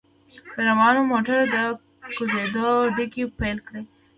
له 0.55 0.61
روان 0.69 0.95
موټره 1.11 1.43
د 1.53 1.55
کوزیدو 2.15 2.67
دړکې 2.95 3.23
پېل 3.39 3.57
کړې. 3.67 3.81